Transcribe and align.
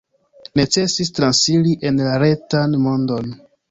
Necesis 0.59 1.13
transiri 1.19 1.77
en 1.91 2.05
la 2.09 2.19
retan 2.27 2.79
mondon. 2.89 3.35